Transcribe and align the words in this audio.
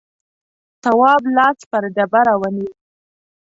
تواب 0.83 1.21
لاس 1.35 1.59
پر 1.71 1.83
ډبره 1.95 2.33
ونيو. 2.41 2.71